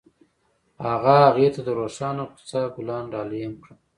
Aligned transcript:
هغه 0.87 1.13
هغې 1.25 1.47
ته 1.55 1.61
د 1.67 1.69
روښانه 1.79 2.23
کوڅه 2.33 2.61
ګلان 2.75 3.03
ډالۍ 3.13 3.39
هم 3.45 3.53
کړل. 3.63 3.77